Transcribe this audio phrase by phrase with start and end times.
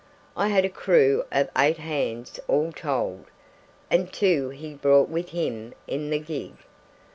[0.35, 3.25] I had a crew of eight hands all told,
[3.91, 6.53] and two he brought with him in the gig.